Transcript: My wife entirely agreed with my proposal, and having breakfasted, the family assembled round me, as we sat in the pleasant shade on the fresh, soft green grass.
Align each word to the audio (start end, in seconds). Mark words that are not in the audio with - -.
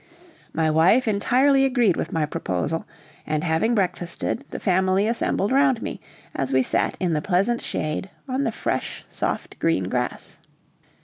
My 0.51 0.71
wife 0.71 1.07
entirely 1.07 1.63
agreed 1.63 1.95
with 1.95 2.11
my 2.11 2.25
proposal, 2.25 2.87
and 3.27 3.43
having 3.43 3.75
breakfasted, 3.75 4.43
the 4.49 4.57
family 4.57 5.07
assembled 5.07 5.51
round 5.51 5.79
me, 5.83 6.01
as 6.33 6.51
we 6.51 6.63
sat 6.63 6.97
in 6.99 7.13
the 7.13 7.21
pleasant 7.21 7.61
shade 7.61 8.09
on 8.27 8.43
the 8.43 8.51
fresh, 8.51 9.05
soft 9.09 9.59
green 9.59 9.89
grass. 9.89 10.39